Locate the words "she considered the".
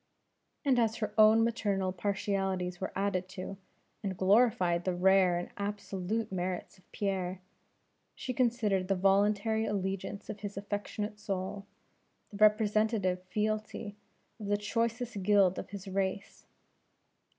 8.15-8.95